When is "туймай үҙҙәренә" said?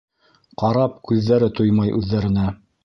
1.61-2.51